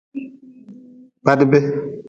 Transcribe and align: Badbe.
Badbe. 1.23 1.59